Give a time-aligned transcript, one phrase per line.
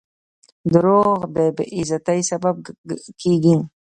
[0.73, 2.55] •دروغ د بې عزتۍ سبب
[3.21, 3.55] کیږي.